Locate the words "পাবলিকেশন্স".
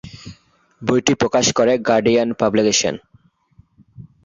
2.39-2.99